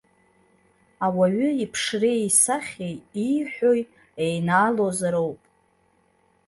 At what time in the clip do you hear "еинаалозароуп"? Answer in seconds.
4.23-5.39